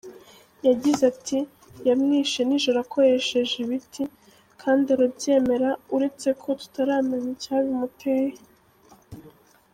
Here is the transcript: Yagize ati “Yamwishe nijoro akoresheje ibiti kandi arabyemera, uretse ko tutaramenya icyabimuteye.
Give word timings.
Yagize 0.67 1.01
ati 1.11 1.37
“Yamwishe 1.87 2.39
nijoro 2.45 2.77
akoresheje 2.85 3.53
ibiti 3.65 4.03
kandi 4.61 4.87
arabyemera, 4.95 5.69
uretse 5.95 6.27
ko 6.41 6.49
tutaramenya 6.61 7.29
icyabimuteye. 7.35 8.35